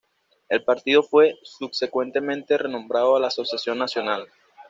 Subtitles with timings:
[0.49, 4.27] El partido fue subsecuentemente renombrado la Asociación Nacional.